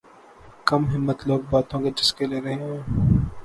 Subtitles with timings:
[0.67, 2.79] کم ہمت لوگ باتوں کے چسکے لے رہے ہیں